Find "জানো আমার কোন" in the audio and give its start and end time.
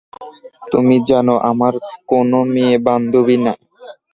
1.09-2.29